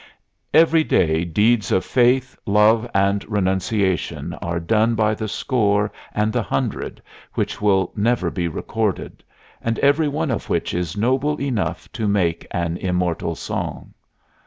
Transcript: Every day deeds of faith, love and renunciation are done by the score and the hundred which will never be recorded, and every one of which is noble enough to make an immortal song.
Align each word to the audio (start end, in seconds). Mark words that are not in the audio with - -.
Every 0.51 0.83
day 0.83 1.23
deeds 1.25 1.71
of 1.71 1.85
faith, 1.85 2.35
love 2.47 2.89
and 2.91 3.23
renunciation 3.29 4.33
are 4.41 4.59
done 4.59 4.95
by 4.95 5.13
the 5.13 5.27
score 5.27 5.91
and 6.15 6.33
the 6.33 6.41
hundred 6.41 7.03
which 7.35 7.61
will 7.61 7.93
never 7.95 8.31
be 8.31 8.47
recorded, 8.47 9.23
and 9.61 9.77
every 9.77 10.07
one 10.07 10.31
of 10.31 10.49
which 10.49 10.73
is 10.73 10.97
noble 10.97 11.39
enough 11.39 11.87
to 11.91 12.07
make 12.07 12.47
an 12.49 12.77
immortal 12.77 13.35
song. 13.35 13.93